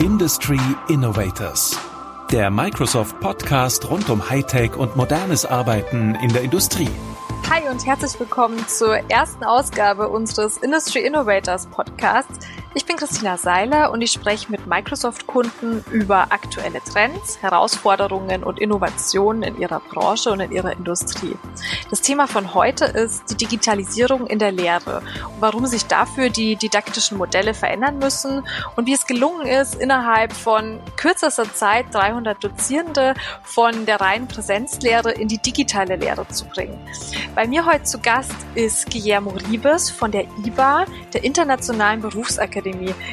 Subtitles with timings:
[0.00, 1.76] Industry Innovators.
[2.30, 6.88] Der Microsoft Podcast rund um Hightech und modernes Arbeiten in der Industrie.
[7.50, 12.46] Hi und herzlich willkommen zur ersten Ausgabe unseres Industry Innovators Podcasts.
[12.74, 19.42] Ich bin Christina Seiler und ich spreche mit Microsoft-Kunden über aktuelle Trends, Herausforderungen und Innovationen
[19.42, 21.34] in ihrer Branche und in ihrer Industrie.
[21.88, 24.98] Das Thema von heute ist die Digitalisierung in der Lehre
[25.34, 30.34] und warum sich dafür die didaktischen Modelle verändern müssen und wie es gelungen ist, innerhalb
[30.34, 36.78] von kürzester Zeit 300 Dozierende von der reinen Präsenzlehre in die digitale Lehre zu bringen.
[37.34, 42.57] Bei mir heute zu Gast ist Guillermo Ribes von der IBA, der Internationalen Berufsakademie.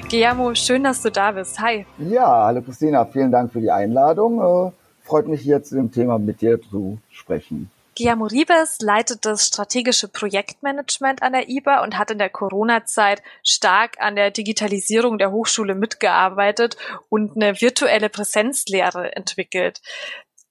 [0.09, 1.59] Guillermo, schön, dass du da bist.
[1.59, 1.85] Hi.
[1.97, 4.39] Ja, hallo Christina, vielen Dank für die Einladung.
[4.39, 4.71] Äh,
[5.03, 7.69] freut mich hier zu dem Thema mit dir zu sprechen.
[7.97, 13.95] Guillermo Ribes leitet das strategische Projektmanagement an der IBA und hat in der Corona-Zeit stark
[13.99, 16.75] an der Digitalisierung der Hochschule mitgearbeitet
[17.07, 19.81] und eine virtuelle Präsenzlehre entwickelt.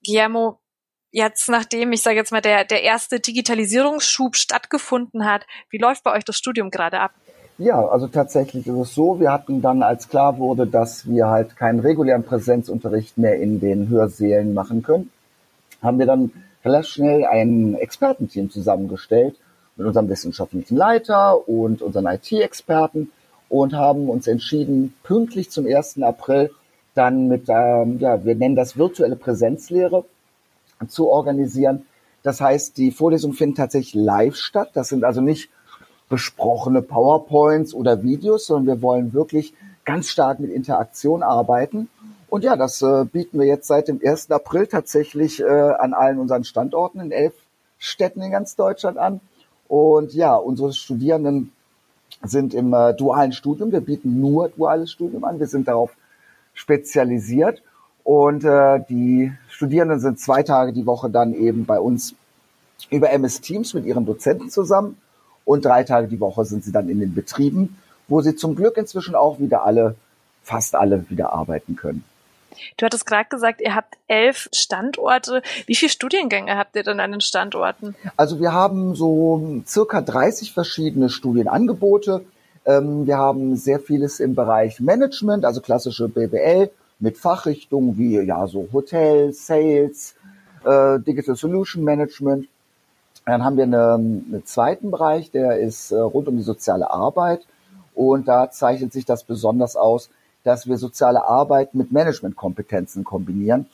[0.03, 0.59] Guillermo,
[1.11, 6.13] jetzt, nachdem, ich sage jetzt mal, der, der erste Digitalisierungsschub stattgefunden hat, wie läuft bei
[6.13, 7.13] euch das Studium gerade ab?
[7.57, 11.55] Ja, also tatsächlich ist es so, wir hatten dann, als klar wurde, dass wir halt
[11.55, 15.09] keinen regulären Präsenzunterricht mehr in den Hörsälen machen können,
[15.81, 16.31] haben wir dann
[16.65, 19.37] relativ schnell ein Expertenteam zusammengestellt
[19.77, 23.11] mit unserem wissenschaftlichen Leiter und unseren IT-Experten
[23.47, 26.01] und haben uns entschieden, pünktlich zum 1.
[26.01, 26.51] April
[26.93, 30.03] dann mit, ähm, ja, wir nennen das virtuelle Präsenzlehre,
[30.89, 31.85] zu organisieren.
[32.21, 34.71] Das heißt, die Vorlesungen finden tatsächlich live statt.
[34.73, 35.49] Das sind also nicht
[36.09, 39.53] besprochene PowerPoints oder Videos, sondern wir wollen wirklich
[39.85, 41.89] ganz stark mit Interaktion arbeiten.
[42.27, 44.31] Und ja, das äh, bieten wir jetzt seit dem 1.
[44.31, 47.33] April tatsächlich äh, an allen unseren Standorten in elf
[47.77, 49.21] Städten in ganz Deutschland an.
[49.67, 51.51] Und ja, unsere Studierenden
[52.23, 53.71] sind im äh, dualen Studium.
[53.71, 55.39] Wir bieten nur duales Studium an.
[55.39, 55.91] Wir sind darauf
[56.53, 57.61] spezialisiert.
[58.03, 62.15] Und äh, die Studierenden sind zwei Tage die Woche dann eben bei uns
[62.89, 64.97] über MS Teams mit ihren Dozenten zusammen.
[65.45, 68.77] Und drei Tage die Woche sind sie dann in den Betrieben, wo sie zum Glück
[68.77, 69.95] inzwischen auch wieder alle,
[70.43, 72.03] fast alle wieder arbeiten können.
[72.77, 75.41] Du hattest gerade gesagt, ihr habt elf Standorte.
[75.65, 77.95] Wie viele Studiengänge habt ihr denn an den Standorten?
[78.15, 82.25] Also wir haben so circa 30 verschiedene Studienangebote.
[82.65, 88.47] Ähm, wir haben sehr vieles im Bereich Management, also klassische BWL, mit Fachrichtungen wie ja
[88.47, 90.15] so Hotel, Sales,
[90.63, 92.47] äh, Digital Solution Management.
[93.25, 93.75] Dann haben wir einen,
[94.27, 97.45] einen zweiten Bereich, der ist äh, rund um die soziale Arbeit.
[97.93, 100.09] Und da zeichnet sich das besonders aus,
[100.43, 103.67] dass wir soziale Arbeit mit Managementkompetenzen kombinieren,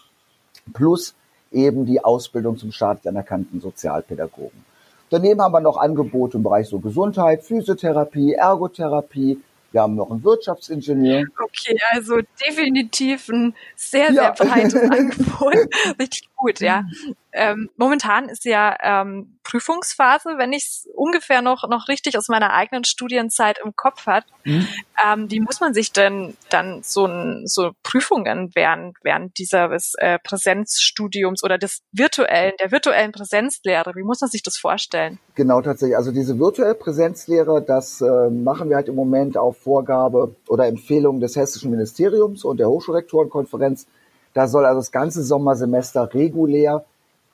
[0.73, 1.15] plus
[1.51, 4.63] eben die Ausbildung zum staatlich anerkannten Sozialpädagogen.
[5.09, 9.41] Daneben haben wir noch Angebote im Bereich so Gesundheit, Physiotherapie, Ergotherapie,
[9.71, 11.25] wir haben noch einen Wirtschaftsingenieur.
[11.41, 14.31] Okay, also definitiv ein sehr, sehr ja.
[14.31, 15.55] breites Angebot.
[15.97, 16.83] Richtig gut, ja.
[17.33, 22.53] Ähm, momentan ist ja ähm, Prüfungsphase, wenn ich es ungefähr noch, noch richtig aus meiner
[22.53, 24.25] eigenen Studienzeit im Kopf hat.
[24.43, 24.67] Mhm.
[25.05, 30.19] Ähm, wie muss man sich denn dann so, ein, so Prüfungen während, während dieses äh,
[30.19, 35.19] Präsenzstudiums oder des virtuellen, der virtuellen Präsenzlehre, wie muss man sich das vorstellen?
[35.35, 35.97] Genau, tatsächlich.
[35.97, 41.19] Also diese virtuelle Präsenzlehre, das äh, machen wir halt im Moment auf Vorgabe oder Empfehlung
[41.19, 43.87] des Hessischen Ministeriums und der Hochschulrektorenkonferenz.
[44.33, 46.85] Da soll also das ganze Sommersemester regulär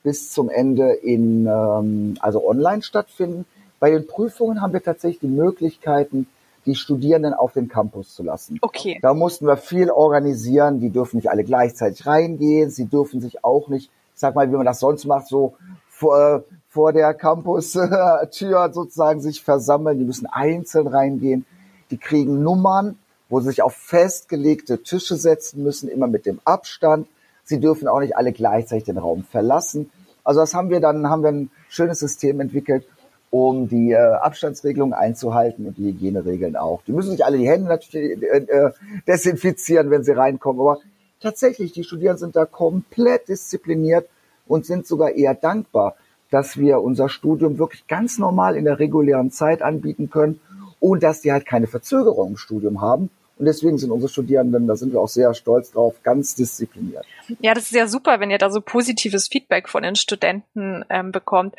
[0.08, 3.44] bis zum Ende in, ähm, also online stattfinden.
[3.78, 6.28] Bei den Prüfungen haben wir tatsächlich die Möglichkeiten,
[6.66, 8.58] die Studierenden auf den Campus zu lassen.
[8.62, 9.00] Okay.
[9.02, 10.80] Da mussten wir viel organisieren.
[10.80, 12.70] Die dürfen nicht alle gleichzeitig reingehen.
[12.70, 15.56] Sie dürfen sich auch nicht, ich sag mal, wie man das sonst macht, so
[15.90, 20.00] vor, vor der Campus-Tür sozusagen sich versammeln.
[20.00, 21.46] Die müssen einzeln reingehen.
[21.92, 22.98] Die kriegen Nummern,
[23.28, 27.10] wo sie sich auf festgelegte Tische setzen müssen, immer mit dem Abstand.
[27.48, 29.90] Sie dürfen auch nicht alle gleichzeitig den Raum verlassen.
[30.28, 32.86] Also das haben wir dann, haben wir ein schönes System entwickelt,
[33.30, 36.82] um die äh, Abstandsregelung einzuhalten und die Hygieneregeln auch.
[36.86, 38.72] Die müssen sich alle die Hände natürlich äh, äh,
[39.08, 40.60] desinfizieren, wenn sie reinkommen.
[40.60, 40.80] Aber
[41.22, 44.10] tatsächlich, die Studierenden sind da komplett diszipliniert
[44.48, 45.96] und sind sogar eher dankbar,
[46.30, 50.42] dass wir unser Studium wirklich ganz normal in der regulären Zeit anbieten können
[50.82, 54.76] und dass die halt keine Verzögerung im Studium haben, und deswegen sind unsere Studierenden, da
[54.76, 57.06] sind wir auch sehr stolz drauf, ganz diszipliniert.
[57.40, 61.12] Ja, das ist ja super, wenn ihr da so positives Feedback von den Studenten ähm,
[61.12, 61.56] bekommt.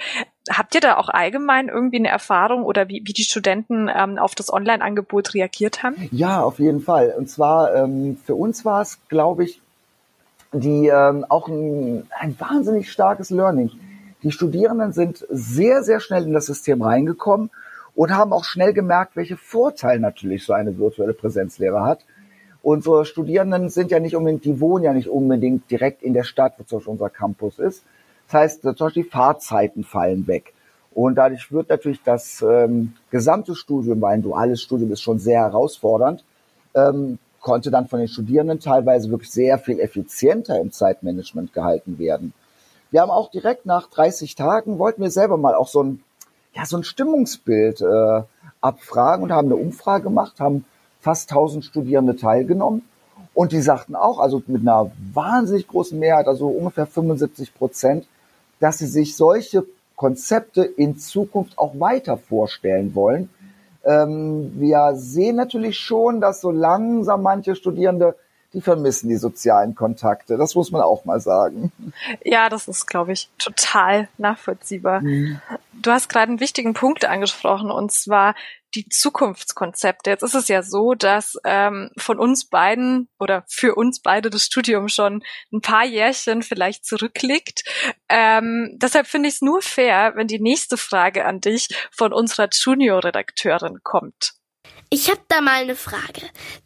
[0.50, 4.34] Habt ihr da auch allgemein irgendwie eine Erfahrung oder wie, wie die Studenten ähm, auf
[4.34, 6.08] das Online-Angebot reagiert haben?
[6.10, 7.14] Ja, auf jeden Fall.
[7.16, 9.60] Und zwar ähm, für uns war es, glaube ich,
[10.52, 13.70] die ähm, auch ein, ein wahnsinnig starkes Learning.
[14.25, 17.50] Die Studierenden sind sehr, sehr schnell in das System reingekommen
[17.98, 22.04] und haben auch schnell gemerkt, welche Vorteile natürlich so eine virtuelle Präsenzlehre hat.
[22.62, 26.54] Unsere Studierenden sind ja nicht unbedingt, die wohnen ja nicht unbedingt direkt in der Stadt,
[26.58, 27.82] wo zum Beispiel unser Campus ist.
[28.26, 30.54] Das heißt, zum Beispiel die Fahrzeiten fallen weg.
[30.94, 35.40] Und dadurch wird natürlich das ähm, gesamte Studium, weil ein duales Studium ist schon sehr
[35.40, 36.22] herausfordernd,
[36.74, 42.32] ähm, konnte dann von den Studierenden teilweise wirklich sehr viel effizienter im Zeitmanagement gehalten werden.
[42.92, 46.04] Wir haben auch direkt nach 30 Tagen, wollten wir selber mal auch so ein,
[46.54, 48.22] ja, so ein Stimmungsbild äh,
[48.60, 50.64] abfragen und haben eine Umfrage gemacht, haben
[51.00, 52.82] fast 1000 Studierende teilgenommen.
[53.34, 58.06] Und die sagten auch, also mit einer wahnsinnig großen Mehrheit, also ungefähr 75 Prozent,
[58.58, 59.64] dass sie sich solche
[59.94, 63.28] Konzepte in Zukunft auch weiter vorstellen wollen.
[63.84, 68.16] Ähm, wir sehen natürlich schon, dass so langsam manche Studierende
[68.54, 70.36] die vermissen die sozialen Kontakte.
[70.36, 71.72] Das muss man auch mal sagen.
[72.24, 75.02] Ja, das ist, glaube ich, total nachvollziehbar.
[75.02, 75.40] Mhm.
[75.74, 78.34] Du hast gerade einen wichtigen Punkt angesprochen, und zwar
[78.74, 80.10] die Zukunftskonzepte.
[80.10, 84.44] Jetzt ist es ja so, dass ähm, von uns beiden oder für uns beide das
[84.44, 85.22] Studium schon
[85.52, 87.64] ein paar Jährchen vielleicht zurückliegt.
[88.08, 92.48] Ähm, deshalb finde ich es nur fair, wenn die nächste Frage an dich von unserer
[92.52, 94.38] Junior-Redakteurin kommt.
[94.90, 96.23] Ich habe da mal eine Frage.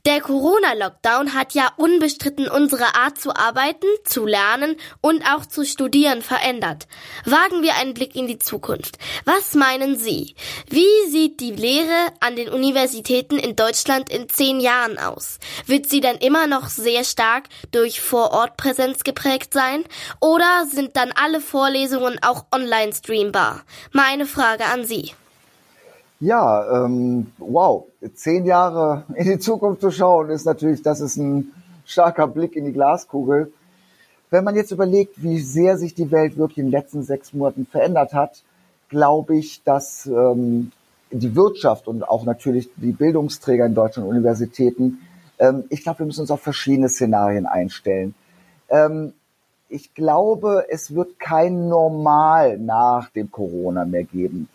[0.07, 6.23] Der Corona-Lockdown hat ja unbestritten unsere Art zu arbeiten, zu lernen und auch zu studieren
[6.23, 6.87] verändert.
[7.25, 8.99] Wagen wir einen Blick in die Zukunft.
[9.25, 10.37] Was meinen Sie?
[10.69, 15.41] Wie sieht die Lehre an den Universitäten in Deutschland in zehn Jahren aus?
[15.67, 19.85] Wird sie dann immer noch sehr stark durch Vorortpräsenz geprägt sein?
[20.21, 23.65] Oder sind dann alle Vorlesungen auch online streambar?
[23.91, 25.13] Meine Frage an Sie.
[26.23, 31.51] Ja, ähm, wow, zehn Jahre in die Zukunft zu schauen, ist natürlich, das ist ein
[31.85, 33.53] starker Blick in die Glaskugel.
[34.31, 37.67] Wenn man jetzt überlegt, wie sehr sich die Welt wirklich in den letzten sechs Monaten
[37.67, 38.45] verändert hat,
[38.89, 40.71] glaube ich, dass ähm,
[41.11, 45.01] die Wirtschaft und auch natürlich die Bildungsträger in Deutschland, Universitäten,
[45.41, 48.15] ähm, ich glaube, wir müssen uns auf verschiedene Szenarien einstellen.
[48.69, 49.13] Ähm,
[49.69, 54.49] ich glaube, es wird kein Normal nach dem Corona mehr geben.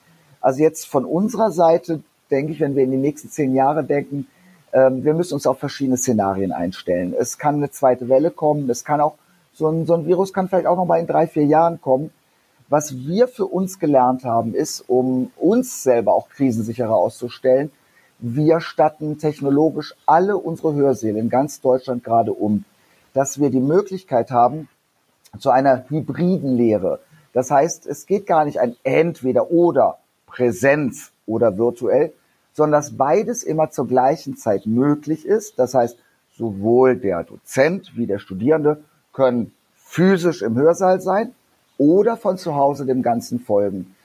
[0.47, 4.27] Also jetzt von unserer Seite denke ich, wenn wir in die nächsten zehn Jahre denken,
[4.71, 7.13] ähm, wir müssen uns auf verschiedene Szenarien einstellen.
[7.19, 9.15] Es kann eine zweite Welle kommen, es kann auch
[9.51, 12.11] so ein, so ein Virus kann vielleicht auch noch mal in drei, vier Jahren kommen.
[12.69, 17.69] Was wir für uns gelernt haben, ist, um uns selber auch krisensicherer auszustellen,
[18.19, 22.63] wir statten technologisch alle unsere Hörsäle in ganz Deutschland gerade um,
[23.13, 24.69] dass wir die Möglichkeit haben
[25.39, 27.01] zu einer hybriden Lehre.
[27.33, 29.97] Das heißt, es geht gar nicht ein entweder oder,
[30.38, 32.13] Präsenz oder virtuell,
[32.54, 35.57] sondern dass beides immer zur gleichen Zeit möglich ist.
[35.57, 35.98] Das heißt,
[36.38, 41.34] sowohl der Dozent wie der Studierende können physisch im Hörsaal sein
[41.80, 43.95] oder von zu Hause dem Ganzen folgen.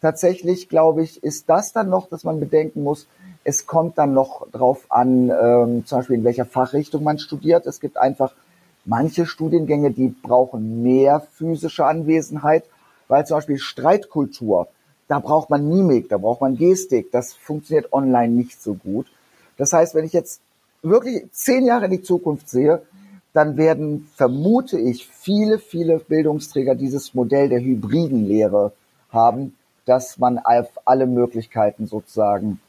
[0.00, 3.08] Tatsächlich, glaube ich, ist das dann noch, dass man bedenken muss,
[3.42, 7.66] es kommt dann noch drauf an, ähm, zum Beispiel in welcher Fachrichtung man studiert.
[7.66, 8.32] Es gibt einfach
[8.84, 12.64] manche Studiengänge, die brauchen mehr physische Anwesenheit,
[13.08, 14.68] weil zum Beispiel Streitkultur
[15.10, 17.10] da braucht man Mimik, da braucht man Gestik.
[17.10, 19.06] Das funktioniert online nicht so gut.
[19.56, 20.40] Das heißt, wenn ich jetzt
[20.82, 22.82] wirklich zehn Jahre in die Zukunft sehe,
[23.32, 28.72] dann werden, vermute ich, viele, viele Bildungsträger dieses Modell der hybriden Lehre
[29.10, 32.60] haben, dass man auf alle Möglichkeiten sozusagen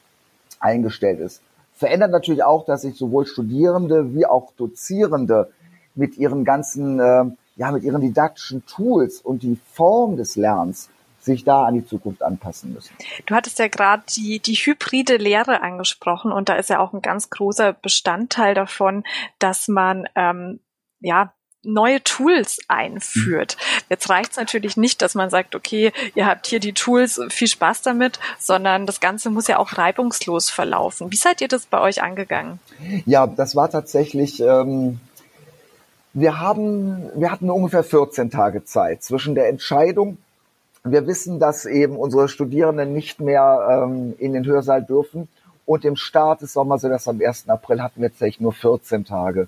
[0.60, 1.44] eingestellt ist.
[1.76, 5.52] Verändert natürlich auch, dass sich sowohl Studierende wie auch Dozierende
[5.94, 10.90] mit ihren ganzen, äh, ja, mit ihren didaktischen Tools und die Form des Lernens
[11.22, 12.94] sich da an die Zukunft anpassen müssen.
[13.26, 17.02] Du hattest ja gerade die, die hybride Lehre angesprochen und da ist ja auch ein
[17.02, 19.04] ganz großer Bestandteil davon,
[19.40, 20.60] dass man ähm,
[21.00, 23.56] ja neue Tools einführt.
[23.88, 27.48] Jetzt reicht es natürlich nicht, dass man sagt, okay, ihr habt hier die Tools, viel
[27.48, 31.12] Spaß damit, sondern das Ganze muss ja auch reibungslos verlaufen.
[31.12, 32.60] Wie seid ihr das bei euch angegangen?
[33.06, 34.40] Ja, das war tatsächlich.
[34.40, 35.00] Ähm
[36.14, 40.18] wir haben, wir hatten ungefähr 14 Tage Zeit zwischen der Entscheidung,
[40.84, 45.28] wir wissen, dass eben unsere Studierenden nicht mehr ähm, in den Hörsaal dürfen.
[45.66, 47.50] Und im Start des Sommersemesters am 1.
[47.50, 49.48] April hatten wir tatsächlich nur 14 Tage.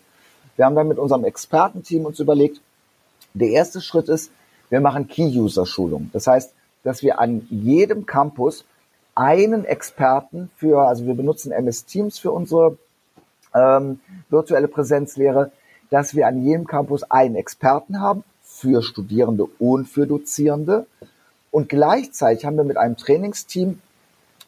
[0.55, 2.61] Wir haben dann mit unserem Expertenteam uns überlegt,
[3.33, 4.31] der erste Schritt ist,
[4.69, 6.11] wir machen Key-User-Schulung.
[6.13, 8.63] Das heißt, dass wir an jedem Campus
[9.15, 12.77] einen Experten für, also wir benutzen MS Teams für unsere
[13.55, 13.99] ähm,
[14.29, 15.51] virtuelle Präsenzlehre,
[15.89, 20.85] dass wir an jedem Campus einen Experten haben für Studierende und für Dozierende
[21.53, 23.79] und gleichzeitig haben wir mit einem Trainingsteam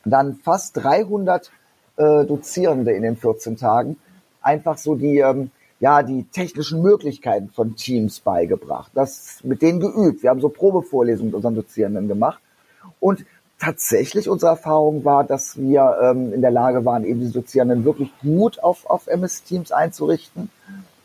[0.05, 1.51] dann fast 300
[1.97, 3.97] äh, Dozierende in den 14 Tagen
[4.41, 8.91] einfach so die, ähm, ja, die technischen Möglichkeiten von Teams beigebracht.
[8.95, 10.23] Das mit denen geübt.
[10.23, 12.39] Wir haben so Probevorlesungen mit unseren Dozierenden gemacht.
[12.99, 13.23] Und
[13.59, 18.09] tatsächlich unsere Erfahrung war, dass wir ähm, in der Lage waren, eben die Dozierenden wirklich
[18.23, 20.49] gut auf, auf MS-Teams einzurichten.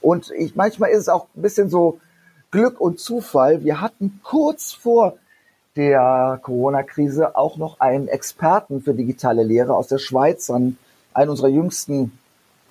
[0.01, 2.01] Und ich, manchmal ist es auch ein bisschen so
[2.51, 3.65] Glück und Zufall.
[3.65, 5.19] Wir hatten kurz vor
[5.77, 10.77] der Corona-Krise auch noch einen Experten für digitale Lehre aus der Schweiz an
[11.15, 12.19] einen unserer jüngsten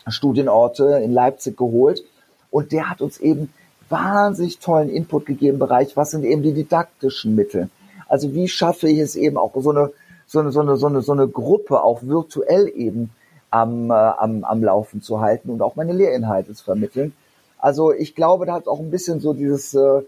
[0.08, 2.04] Studienorte in Leipzig geholt.
[2.52, 3.54] Und der hat uns eben
[3.90, 7.70] wahnsinnig tollen Input gegeben im Bereich, was sind eben die didaktischen Mittel.
[8.08, 9.92] Also wie schaffe ich es eben auch so eine,
[10.26, 13.12] so eine, so eine, so eine, so eine Gruppe auch virtuell eben
[13.50, 17.14] am, äh, am, am Laufen zu halten und auch meine Lehrinhalte zu vermitteln.
[17.58, 20.02] Also ich glaube, da hat auch ein bisschen so dieses, äh,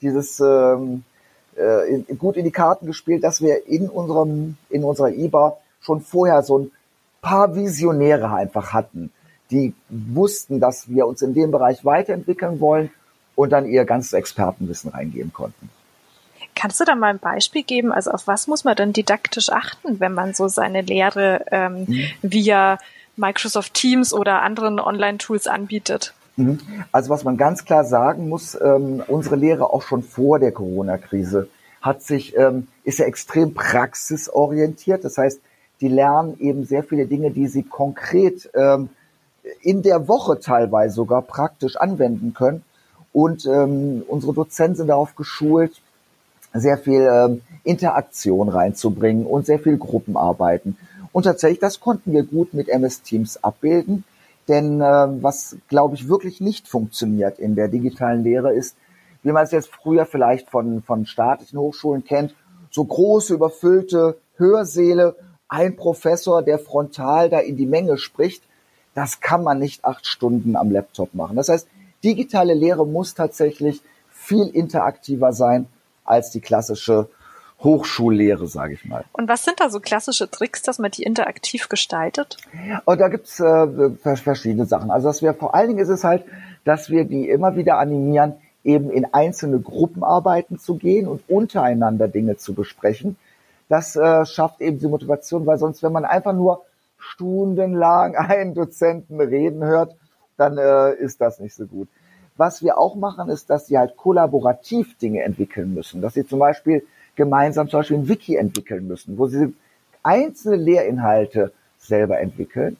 [0.00, 1.04] dieses ähm,
[1.56, 6.42] äh, gut in die Karten gespielt, dass wir in unserem, in unserer IBA schon vorher
[6.42, 6.70] so ein
[7.20, 9.10] paar Visionäre einfach hatten,
[9.50, 12.90] die wussten, dass wir uns in dem Bereich weiterentwickeln wollen
[13.34, 15.70] und dann ihr ganzes Expertenwissen reingeben konnten.
[16.54, 17.92] Kannst du da mal ein Beispiel geben?
[17.92, 22.06] Also auf was muss man denn didaktisch achten, wenn man so seine Lehre ähm, mhm.
[22.22, 22.78] via
[23.16, 26.14] Microsoft Teams oder anderen Online-Tools anbietet?
[26.36, 26.58] Mhm.
[26.92, 31.48] Also was man ganz klar sagen muss, ähm, unsere Lehre auch schon vor der Corona-Krise
[31.80, 35.04] hat sich, ähm, ist ja extrem praxisorientiert.
[35.04, 35.40] Das heißt,
[35.80, 38.88] die lernen eben sehr viele Dinge, die sie konkret ähm,
[39.60, 42.62] in der Woche teilweise sogar praktisch anwenden können.
[43.12, 45.80] Und ähm, unsere Dozenten sind darauf geschult,
[46.54, 50.76] sehr viel ähm, Interaktion reinzubringen und sehr viel Gruppenarbeiten.
[51.12, 54.04] Und tatsächlich, das konnten wir gut mit MS Teams abbilden.
[54.48, 58.76] Denn äh, was, glaube ich, wirklich nicht funktioniert in der digitalen Lehre ist,
[59.22, 62.34] wie man es jetzt früher vielleicht von, von staatlichen Hochschulen kennt,
[62.70, 65.16] so große, überfüllte Hörsäle,
[65.48, 68.42] ein Professor, der frontal da in die Menge spricht,
[68.94, 71.36] das kann man nicht acht Stunden am Laptop machen.
[71.36, 71.68] Das heißt,
[72.02, 75.66] digitale Lehre muss tatsächlich viel interaktiver sein
[76.04, 77.08] als die klassische
[77.64, 79.04] Hochschullehre, sage ich mal.
[79.12, 82.36] Und was sind da so klassische Tricks, dass man die interaktiv gestaltet?
[82.84, 84.90] Und da gibt's äh, verschiedene Sachen.
[84.90, 86.24] Also dass wir vor allen Dingen ist es halt,
[86.64, 92.36] dass wir die immer wieder animieren, eben in einzelne Gruppenarbeiten zu gehen und untereinander Dinge
[92.36, 93.16] zu besprechen.
[93.68, 96.62] Das äh, schafft eben die Motivation, weil sonst, wenn man einfach nur
[96.98, 99.94] stundenlang einen Dozenten reden hört,
[100.36, 101.88] dann äh, ist das nicht so gut.
[102.36, 106.00] Was wir auch machen, ist, dass sie halt kollaborativ Dinge entwickeln müssen.
[106.00, 106.84] Dass sie zum Beispiel
[107.16, 109.54] gemeinsam zum Beispiel ein Wiki entwickeln müssen, wo sie
[110.02, 112.76] einzelne Lehrinhalte selber entwickeln.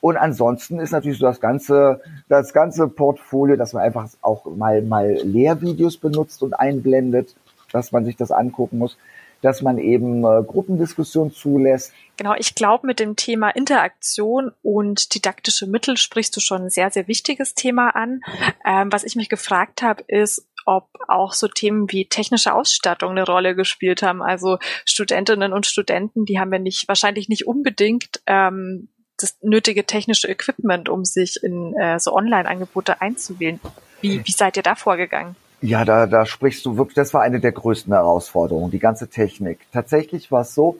[0.00, 4.82] Und ansonsten ist natürlich so das ganze, das ganze Portfolio, dass man einfach auch mal,
[4.82, 7.34] mal Lehrvideos benutzt und einblendet,
[7.72, 8.96] dass man sich das angucken muss
[9.42, 11.92] dass man eben äh, Gruppendiskussion zulässt.
[12.16, 16.90] Genau, ich glaube, mit dem Thema Interaktion und didaktische Mittel sprichst du schon ein sehr,
[16.90, 18.20] sehr wichtiges Thema an.
[18.64, 23.24] Ähm, was ich mich gefragt habe, ist, ob auch so Themen wie technische Ausstattung eine
[23.24, 24.22] Rolle gespielt haben.
[24.22, 28.88] Also Studentinnen und Studenten, die haben ja nicht, wahrscheinlich nicht unbedingt ähm,
[29.18, 33.60] das nötige technische Equipment, um sich in äh, so Online-Angebote einzuwählen.
[34.00, 35.36] Wie, wie seid ihr da vorgegangen?
[35.60, 39.60] Ja, da, da sprichst du wirklich, das war eine der größten Herausforderungen, die ganze Technik.
[39.72, 40.78] Tatsächlich war es so,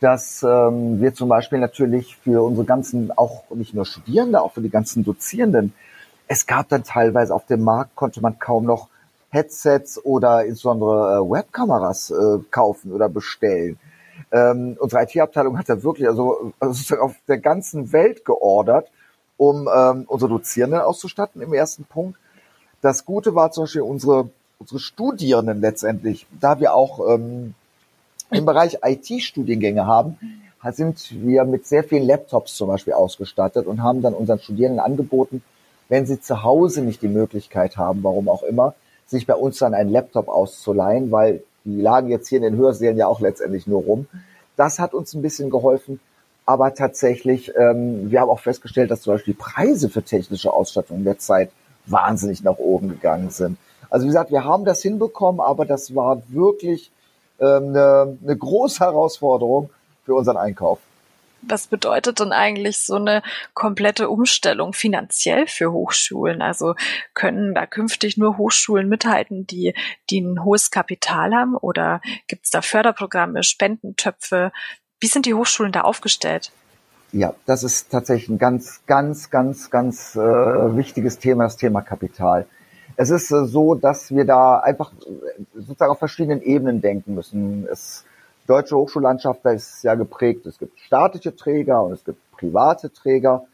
[0.00, 4.62] dass ähm, wir zum Beispiel natürlich für unsere ganzen, auch nicht nur Studierende, auch für
[4.62, 5.74] die ganzen Dozierenden,
[6.28, 8.88] es gab dann teilweise auf dem Markt, konnte man kaum noch
[9.32, 13.78] Headsets oder insbesondere äh, Webkameras äh, kaufen oder bestellen.
[14.30, 18.90] Ähm, unsere IT-Abteilung hat da wirklich also, also auf der ganzen Welt geordert,
[19.38, 22.18] um ähm, unsere Dozierenden auszustatten im ersten Punkt.
[22.82, 27.54] Das Gute war zum Beispiel unsere, unsere Studierenden letztendlich, da wir auch ähm,
[28.30, 30.18] im Bereich IT-Studiengänge haben,
[30.70, 35.42] sind wir mit sehr vielen Laptops zum Beispiel ausgestattet und haben dann unseren Studierenden angeboten,
[35.88, 38.74] wenn sie zu Hause nicht die Möglichkeit haben, warum auch immer,
[39.12, 42.96] sich bei uns dann einen Laptop auszuleihen, weil die lagen jetzt hier in den Hörsälen
[42.96, 44.06] ja auch letztendlich nur rum.
[44.56, 46.00] Das hat uns ein bisschen geholfen,
[46.44, 50.98] aber tatsächlich, ähm, wir haben auch festgestellt, dass zum Beispiel die Preise für technische Ausstattung
[50.98, 51.50] in der Zeit
[51.86, 53.58] wahnsinnig nach oben gegangen sind.
[53.90, 56.90] Also wie gesagt, wir haben das hinbekommen, aber das war wirklich
[57.38, 59.70] ähm, eine, eine große Herausforderung
[60.04, 60.78] für unseren Einkauf.
[61.42, 63.22] Was bedeutet denn eigentlich so eine
[63.52, 66.40] komplette Umstellung finanziell für Hochschulen?
[66.40, 66.74] Also
[67.14, 69.74] können da künftig nur Hochschulen mithalten, die,
[70.08, 71.56] die ein hohes Kapital haben?
[71.56, 74.52] Oder gibt es da Förderprogramme, Spendentöpfe?
[75.00, 76.52] Wie sind die Hochschulen da aufgestellt?
[77.12, 82.46] Ja, das ist tatsächlich ein ganz, ganz, ganz, ganz äh, wichtiges Thema, das Thema Kapital.
[82.96, 87.66] Es ist äh, so, dass wir da einfach äh, sozusagen auf verschiedenen Ebenen denken müssen.
[87.70, 88.04] Es,
[88.46, 90.46] deutsche Hochschullandschaft da ist ja geprägt.
[90.46, 93.44] Es gibt staatliche Träger und es gibt private Träger.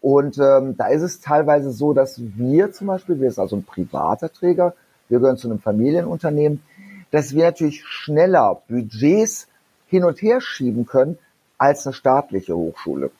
[0.00, 3.64] Und ähm, da ist es teilweise so, dass wir zum Beispiel, wir sind also ein
[3.64, 4.74] privater Träger,
[5.08, 6.62] wir gehören zu einem Familienunternehmen,
[7.10, 9.48] dass wir natürlich schneller Budgets
[9.86, 11.18] hin und her schieben können
[11.58, 13.10] als eine staatliche Hochschule.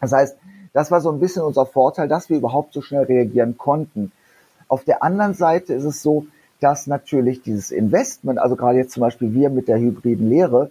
[0.00, 0.36] Das heißt,
[0.72, 4.12] das war so ein bisschen unser Vorteil, dass wir überhaupt so schnell reagieren konnten.
[4.68, 6.26] Auf der anderen Seite ist es so,
[6.60, 10.70] dass natürlich dieses Investment, also gerade jetzt zum Beispiel wir mit der hybriden Lehre,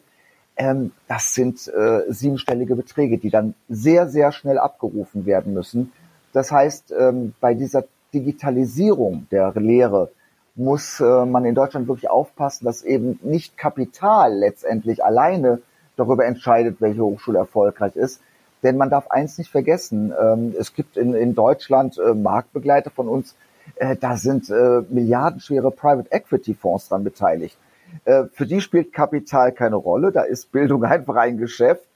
[0.55, 5.91] ähm, das sind äh, siebenstellige Beträge, die dann sehr, sehr schnell abgerufen werden müssen.
[6.33, 10.11] Das heißt, ähm, bei dieser Digitalisierung der Lehre
[10.55, 15.61] muss äh, man in Deutschland wirklich aufpassen, dass eben nicht Kapital letztendlich alleine
[15.95, 18.21] darüber entscheidet, welche Hochschule erfolgreich ist.
[18.61, 23.07] Denn man darf eins nicht vergessen, ähm, es gibt in, in Deutschland äh, Marktbegleiter von
[23.07, 23.35] uns,
[23.75, 27.57] äh, da sind äh, milliardenschwere Private Equity Fonds dran beteiligt.
[28.05, 31.87] Äh, für die spielt Kapital keine Rolle, da ist Bildung einfach ein Geschäft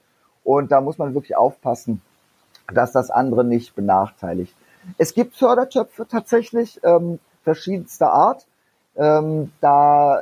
[0.42, 2.02] und da muss man wirklich aufpassen,
[2.72, 4.54] dass das andere nicht benachteiligt.
[4.98, 8.46] Es gibt Fördertöpfe tatsächlich ähm, verschiedenster Art.
[8.96, 10.20] Ähm, da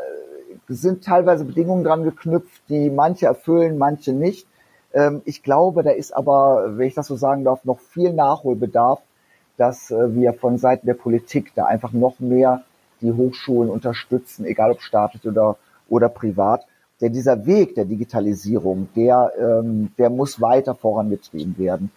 [0.68, 4.46] sind teilweise Bedingungen dran geknüpft, die manche erfüllen, manche nicht.
[4.92, 9.00] Ähm, ich glaube, da ist aber, wenn ich das so sagen darf, noch viel Nachholbedarf,
[9.62, 12.62] dass äh, wir von Seiten der Politik da einfach noch mehr
[13.00, 15.56] die Hochschulen unterstützen, egal ob staatlich oder,
[15.88, 16.66] oder privat.
[17.00, 21.92] Denn dieser Weg der Digitalisierung, der, ähm, der muss weiter vorangetrieben werden.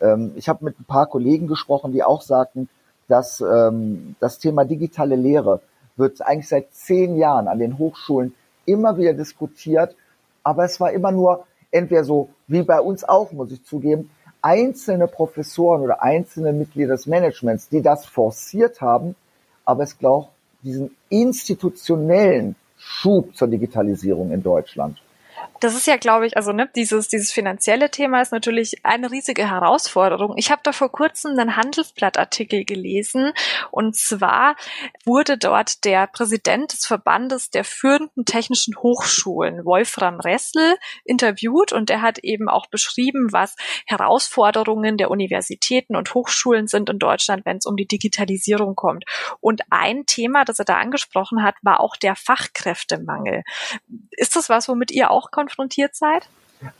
[0.00, 2.68] Ähm, ich habe mit ein paar Kollegen gesprochen, die auch sagten,
[3.08, 5.60] dass ähm, das Thema digitale Lehre
[5.96, 8.32] wird eigentlich seit zehn Jahren an den Hochschulen
[8.64, 9.96] immer wieder diskutiert,
[10.44, 14.08] aber es war immer nur entweder so wie bei uns auch, muss ich zugeben,
[14.48, 19.14] einzelne Professoren oder einzelne Mitglieder des Managements, die das forciert haben,
[19.66, 20.30] aber es glaubt
[20.62, 25.02] diesen institutionellen Schub zur Digitalisierung in Deutschland
[25.60, 29.50] das ist ja, glaube ich, also ne, dieses, dieses finanzielle Thema ist natürlich eine riesige
[29.50, 30.34] Herausforderung.
[30.36, 33.32] Ich habe da vor kurzem einen Handelsblattartikel gelesen
[33.70, 34.56] und zwar
[35.04, 42.02] wurde dort der Präsident des Verbandes der führenden technischen Hochschulen, Wolfram Ressel, interviewt und der
[42.02, 47.66] hat eben auch beschrieben, was Herausforderungen der Universitäten und Hochschulen sind in Deutschland, wenn es
[47.66, 49.04] um die Digitalisierung kommt.
[49.40, 53.42] Und ein Thema, das er da angesprochen hat, war auch der Fachkräftemangel.
[54.10, 55.47] Ist das was, womit ihr auch konfrontiert
[55.92, 56.28] seid?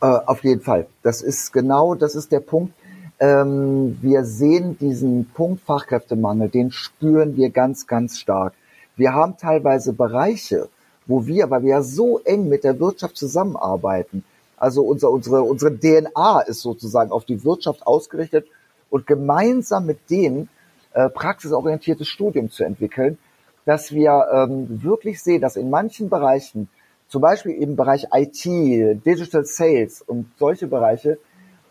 [0.01, 0.87] Äh, auf jeden Fall.
[1.03, 2.73] Das ist genau, das ist der Punkt.
[3.19, 8.53] Ähm, wir sehen diesen Punkt Fachkräftemangel, den spüren wir ganz, ganz stark.
[8.95, 10.69] Wir haben teilweise Bereiche,
[11.05, 14.23] wo wir, weil wir ja so eng mit der Wirtschaft zusammenarbeiten,
[14.57, 18.45] also unser, unsere, unsere DNA ist sozusagen auf die Wirtschaft ausgerichtet
[18.89, 20.49] und gemeinsam mit denen
[20.93, 23.17] äh, praxisorientiertes Studium zu entwickeln,
[23.65, 26.67] dass wir ähm, wirklich sehen, dass in manchen Bereichen
[27.09, 31.17] zum Beispiel im Bereich IT, Digital Sales und solche Bereiche,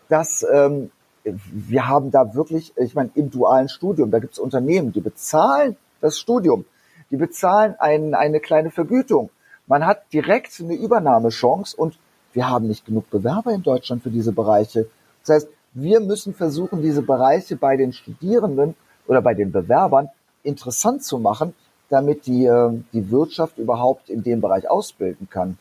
[0.09, 0.91] dass ähm,
[1.23, 5.77] wir haben da wirklich, ich meine, im dualen Studium, da gibt es Unternehmen, die bezahlen
[6.01, 6.65] das Studium,
[7.09, 9.29] die bezahlen ein, eine kleine Vergütung.
[9.67, 11.97] Man hat direkt eine Übernahmechance und
[12.33, 14.87] wir haben nicht genug Bewerber in Deutschland für diese Bereiche.
[15.25, 18.75] Das heißt, wir müssen versuchen, diese Bereiche bei den Studierenden
[19.07, 20.09] oder bei den Bewerbern
[20.43, 21.53] interessant zu machen,
[21.89, 25.57] damit die, ähm, die Wirtschaft überhaupt in dem Bereich ausbilden kann.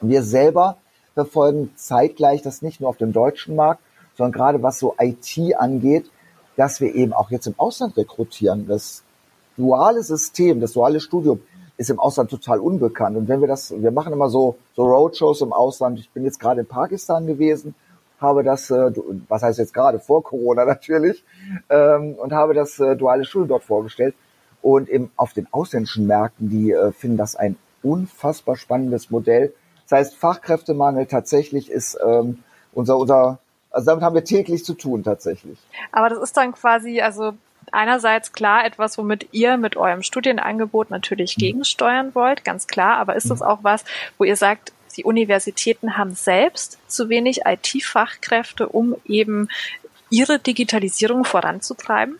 [0.00, 0.76] Wir selber
[1.14, 3.80] verfolgen zeitgleich das nicht nur auf dem deutschen Markt,
[4.16, 6.10] sondern gerade was so IT angeht,
[6.56, 8.66] dass wir eben auch jetzt im Ausland rekrutieren.
[8.66, 9.02] Das
[9.56, 11.40] duale System, das duale Studium
[11.76, 13.16] ist im Ausland total unbekannt.
[13.16, 15.98] Und wenn wir das, wir machen immer so, so Roadshows im Ausland.
[15.98, 17.74] Ich bin jetzt gerade in Pakistan gewesen,
[18.18, 18.92] habe das, äh,
[19.28, 21.22] was heißt jetzt gerade vor Corona natürlich,
[21.68, 24.14] ähm, und habe das äh, duale Studium dort vorgestellt.
[24.66, 29.54] Und im, auf den ausländischen Märkten, die äh, finden das ein unfassbar spannendes Modell.
[29.88, 33.38] Das heißt, Fachkräftemangel tatsächlich ist ähm, unser, unser,
[33.70, 35.56] also damit haben wir täglich zu tun tatsächlich.
[35.92, 37.34] Aber das ist dann quasi, also
[37.70, 41.42] einerseits klar etwas, womit ihr mit eurem Studienangebot natürlich mhm.
[41.42, 42.96] gegensteuern wollt, ganz klar.
[42.96, 43.46] Aber ist das mhm.
[43.46, 43.84] auch was,
[44.18, 49.48] wo ihr sagt, die Universitäten haben selbst zu wenig IT-Fachkräfte, um eben
[50.10, 52.18] ihre Digitalisierung voranzutreiben?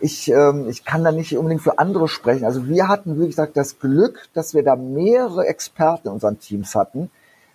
[0.00, 2.44] Ich, ähm, ich kann da nicht unbedingt für andere sprechen.
[2.44, 6.74] Also wir hatten, wie gesagt, das Glück, dass wir da mehrere Experten in unseren Teams
[6.74, 7.10] hatten.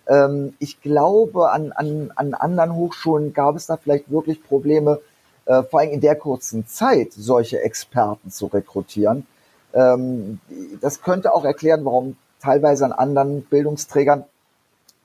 [0.08, 5.00] Ähm, ich glaube, an, an, an anderen Hochschulen gab es da vielleicht wirklich Probleme,
[5.46, 9.26] äh, vor allem in der kurzen Zeit solche Experten zu rekrutieren.
[9.72, 10.40] Ähm,
[10.80, 14.24] das könnte auch erklären, warum teilweise an anderen Bildungsträgern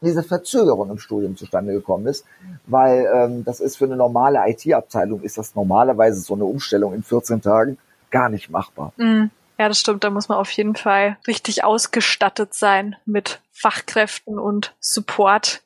[0.02, 2.26] diese Verzögerung im Studium zustande gekommen ist,
[2.66, 7.04] weil ähm, das ist für eine normale IT-Abteilung, ist das normalerweise so eine Umstellung in
[7.04, 7.78] 14 Tagen
[8.12, 8.94] gar nicht machbar.
[8.98, 9.26] Mm,
[9.58, 10.04] ja, das stimmt.
[10.04, 15.64] Da muss man auf jeden Fall richtig ausgestattet sein mit Fachkräften und Support.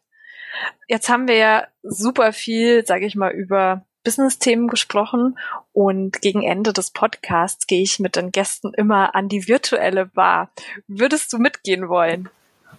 [0.87, 5.37] Jetzt haben wir ja super viel, sage ich mal, über Business-Themen gesprochen
[5.73, 10.49] und gegen Ende des Podcasts gehe ich mit den Gästen immer an die virtuelle Bar.
[10.87, 12.29] Würdest du mitgehen wollen?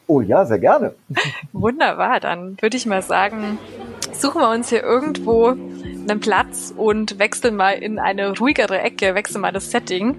[0.06, 0.94] Oh ja, sehr gerne.
[1.52, 3.58] Wunderbar, dann würde ich mal sagen,
[4.12, 9.40] suchen wir uns hier irgendwo einen Platz und wechseln mal in eine ruhigere Ecke, wechseln
[9.40, 10.16] mal das Setting.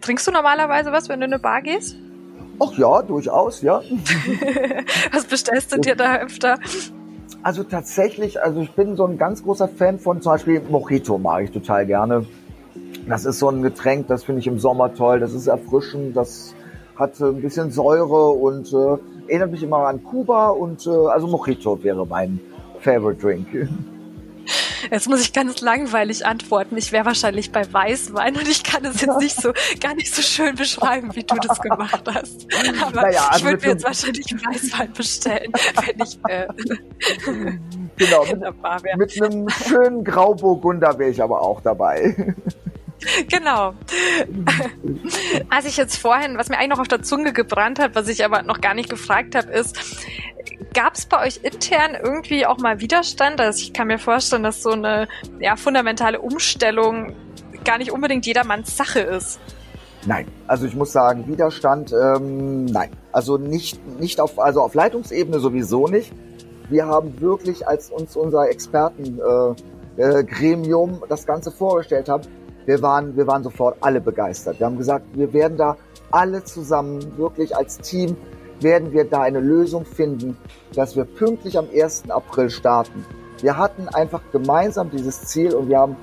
[0.00, 1.96] Trinkst du normalerweise was, wenn du in eine Bar gehst?
[2.60, 3.82] Ach ja, durchaus, ja.
[5.12, 6.58] was bestellst du dir da öfter?
[7.42, 11.44] Also tatsächlich, also ich bin so ein ganz großer Fan von zum Beispiel Mojito mag
[11.44, 12.26] ich total gerne.
[13.08, 15.20] Das ist so ein Getränk, das finde ich im Sommer toll.
[15.20, 16.54] Das ist erfrischend, das
[16.98, 21.82] hat ein bisschen Säure und äh, erinnert mich immer an Kuba und äh, also Mojito
[21.82, 22.40] wäre mein
[22.80, 23.46] Favorite Drink.
[24.90, 26.76] Jetzt muss ich ganz langweilig antworten.
[26.76, 30.22] Ich wäre wahrscheinlich bei Weißwein und ich kann es jetzt nicht so gar nicht so
[30.22, 32.46] schön beschreiben, wie du das gemacht hast.
[32.80, 35.52] Aber naja, also ich würde mir jetzt wahrscheinlich Weißwein bestellen,
[35.84, 36.46] wenn ich äh,
[37.96, 42.34] genau, mit, mit einem schönen Grauburgunder wäre ich aber auch dabei.
[43.28, 43.74] Genau.
[45.50, 48.24] Als ich jetzt vorhin, was mir eigentlich noch auf der Zunge gebrannt hat, was ich
[48.24, 49.78] aber noch gar nicht gefragt habe, ist,
[50.74, 53.40] gab es bei euch intern irgendwie auch mal Widerstand?
[53.40, 55.08] Also ich kann mir vorstellen, dass so eine
[55.40, 57.14] ja, fundamentale Umstellung
[57.64, 59.40] gar nicht unbedingt jedermanns Sache ist.
[60.06, 62.90] Nein, also ich muss sagen, Widerstand, ähm, nein.
[63.12, 66.12] Also nicht, nicht auf, also auf Leitungsebene sowieso nicht.
[66.68, 69.56] Wir haben wirklich, als uns unser Expertengremium
[69.96, 72.28] äh, äh, Gremium das Ganze vorgestellt hat,
[72.68, 74.60] wir waren, wir waren sofort alle begeistert.
[74.60, 75.78] Wir haben gesagt, wir werden da
[76.10, 78.14] alle zusammen, wirklich als Team,
[78.60, 80.36] werden wir da eine Lösung finden,
[80.74, 82.10] dass wir pünktlich am 1.
[82.10, 83.06] April starten.
[83.40, 85.96] Wir hatten einfach gemeinsam dieses Ziel und wir haben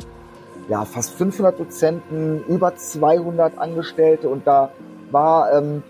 [0.67, 4.71] ja fast 500 Dozenten, über 200 Angestellte und da
[5.11, 5.83] war ähm,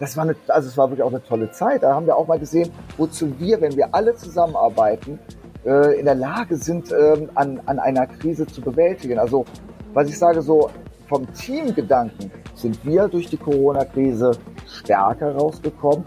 [0.00, 1.84] das war eine, also es war wirklich auch eine tolle Zeit.
[1.84, 5.20] Da haben wir auch mal gesehen, wozu wir, wenn wir alle zusammenarbeiten,
[5.64, 9.18] äh, in der Lage sind, ähm, an, an einer Krise zu bewältigen.
[9.18, 9.46] Also
[9.92, 10.70] was ich sage, so
[11.08, 14.32] vom Teamgedanken sind wir durch die Corona-Krise
[14.66, 16.04] stärker rausgekommen.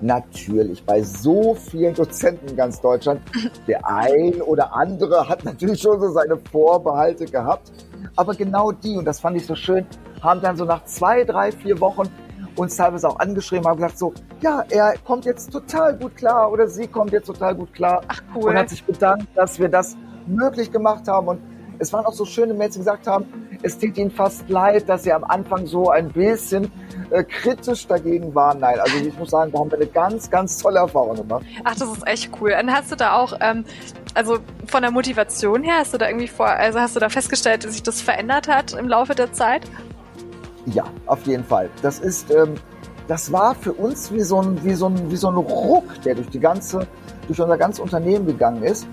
[0.00, 3.20] Natürlich, bei so vielen Dozenten in ganz Deutschland,
[3.66, 7.72] der ein oder andere hat natürlich schon so seine Vorbehalte gehabt.
[8.16, 9.86] Aber genau die, und das fand ich so schön,
[10.20, 12.08] haben dann so nach zwei, drei, vier Wochen
[12.56, 16.68] uns teilweise auch angeschrieben, haben gesagt so, ja, er kommt jetzt total gut klar oder
[16.68, 18.02] sie kommt jetzt total gut klar.
[18.08, 18.50] Ach cool.
[18.50, 21.28] Und hat sich bedankt, dass wir das möglich gemacht haben.
[21.28, 21.40] Und
[21.78, 23.26] es waren auch so schöne Menschen, die gesagt haben,
[23.62, 26.70] es tut ihnen fast leid, dass sie am Anfang so ein bisschen
[27.10, 28.60] äh, kritisch dagegen waren.
[28.60, 31.44] Nein, also ich muss sagen, da haben wir eine ganz, ganz tolle Erfahrung gemacht.
[31.64, 32.54] Ach, das ist echt cool.
[32.60, 33.64] Und hast du da auch, ähm,
[34.14, 37.64] also von der Motivation her, hast du da irgendwie vor, also hast du da festgestellt,
[37.64, 39.62] dass sich das verändert hat im Laufe der Zeit?
[40.66, 41.68] Ja, auf jeden Fall.
[41.82, 42.54] Das ist, ähm,
[43.08, 46.14] das war für uns wie so ein, wie so ein, wie so ein Ruck, der
[46.14, 46.86] durch die ganze,
[47.26, 48.86] durch unser ganzes Unternehmen gegangen ist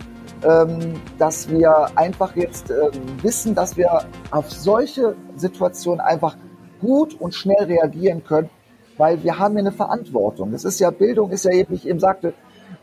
[1.20, 6.36] dass wir einfach jetzt ähm, wissen, dass wir auf solche Situationen einfach
[6.80, 8.50] gut und schnell reagieren können,
[8.98, 10.52] weil wir haben ja eine Verantwortung.
[10.52, 12.34] Das ist ja Bildung, ist ja eben, wie ich eben sagte,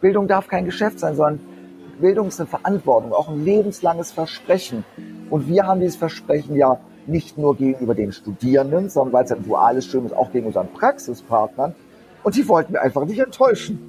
[0.00, 1.40] Bildung darf kein Geschäft sein, sondern
[2.00, 4.84] Bildung ist eine Verantwortung, auch ein lebenslanges Versprechen.
[5.30, 9.42] Und wir haben dieses Versprechen ja nicht nur gegenüber den Studierenden, sondern weil es ein
[9.42, 11.74] duales Studium ist, auch gegen unseren Praxispartnern.
[12.22, 13.87] Und die wollten wir einfach nicht enttäuschen.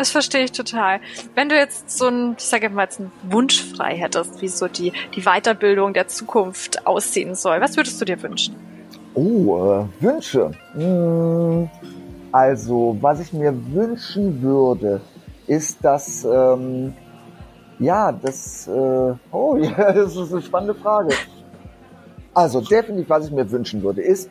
[0.00, 0.98] Das verstehe ich total.
[1.34, 4.66] Wenn du jetzt so ein, ich sage mal jetzt einen Wunsch frei hättest, wie so
[4.66, 8.56] die, die Weiterbildung der Zukunft aussehen soll, was würdest du dir wünschen?
[9.12, 10.52] Oh, äh, Wünsche.
[10.72, 11.68] Hm,
[12.32, 15.02] also, was ich mir wünschen würde,
[15.46, 16.94] ist, dass, ähm,
[17.78, 21.10] ja, das, äh, oh ja, das ist eine spannende Frage.
[22.32, 24.30] Also, definitiv, was ich mir wünschen würde, ist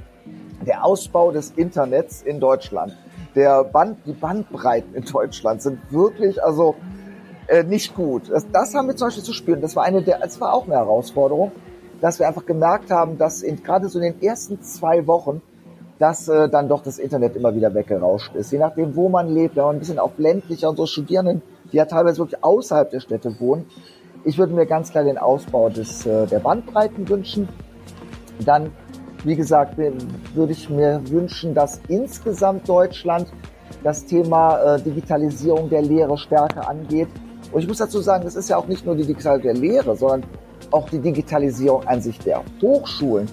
[0.66, 2.98] der Ausbau des Internets in Deutschland
[3.36, 6.76] der Band, die Bandbreiten in Deutschland sind wirklich, also
[7.48, 8.30] äh, nicht gut.
[8.30, 9.62] Das, das haben wir zum Beispiel zu spüren.
[9.62, 11.52] Das war eine der, es war auch eine Herausforderung,
[12.02, 15.42] dass wir einfach gemerkt haben, dass in, gerade so in den ersten zwei Wochen,
[15.98, 18.52] dass äh, dann doch das Internet immer wieder weggerauscht ist.
[18.52, 21.78] Je nachdem, wo man lebt, wenn man ein bisschen auf ländlicher und so Studierenden, die
[21.78, 23.66] ja teilweise wirklich außerhalb der Städte wohnen.
[24.24, 27.50] Ich würde mir ganz klar den Ausbau des, äh, der Bandbreiten wünschen.
[28.46, 28.72] Dann
[29.24, 33.28] wie gesagt, würde ich mir wünschen, dass insgesamt Deutschland
[33.84, 37.08] das Thema äh, Digitalisierung der Lehre stärker angeht.
[37.52, 39.96] Und ich muss dazu sagen, es ist ja auch nicht nur die Digitalisierung der Lehre,
[39.96, 40.24] sondern
[40.72, 43.28] auch die Digitalisierung an sich der Hochschulen.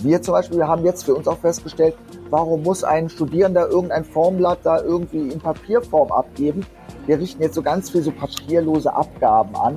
[0.00, 1.96] Wir zum Beispiel wir haben jetzt für uns auch festgestellt,
[2.30, 6.64] warum muss ein Studierender irgendein Formblatt da irgendwie in Papierform abgeben?
[7.06, 9.76] Wir richten jetzt so ganz viel so papierlose Abgaben an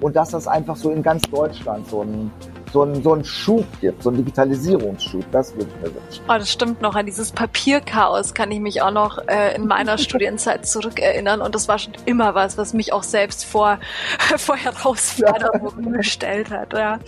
[0.00, 2.30] und dass das einfach so in ganz Deutschland so ein
[2.72, 5.24] so einen, so einen Schub gibt, so einen Digitalisierungsschub.
[5.32, 6.24] Das würde ich mir wünschen.
[6.28, 6.94] Oh, das stimmt noch.
[6.94, 11.40] An dieses Papierchaos kann ich mich auch noch äh, in meiner Studienzeit zurückerinnern.
[11.40, 13.78] Und das war schon immer was, was mich auch selbst vor,
[14.36, 15.96] vor Herausforderungen ja.
[15.98, 16.72] gestellt hat.
[16.72, 16.98] Ja.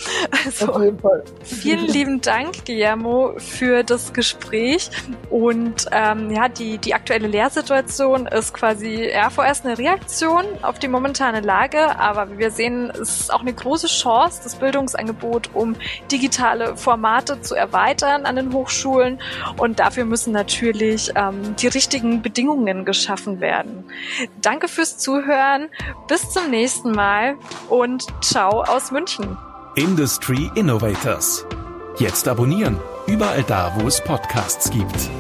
[0.45, 1.23] Also, Auf jeden Fall.
[1.43, 4.91] Vielen lieben Dank, Guillermo, für das Gespräch.
[5.31, 10.89] Und ähm, ja, die, die aktuelle Lehrsituation ist quasi ja, vorerst eine Reaktion auf die
[10.89, 11.99] momentane Lage.
[11.99, 15.77] Aber wie wir sehen, ist auch eine große Chance, das Bildungsangebot um
[16.11, 19.21] digitale Formate zu erweitern an den Hochschulen.
[19.57, 23.85] Und dafür müssen natürlich ähm, die richtigen Bedingungen geschaffen werden.
[24.41, 25.69] Danke fürs Zuhören.
[26.07, 27.37] Bis zum nächsten Mal
[27.69, 29.37] und ciao aus München.
[29.75, 31.45] Industry Innovators.
[31.99, 32.79] Jetzt abonnieren.
[33.07, 35.11] Überall da, wo es Podcasts gibt.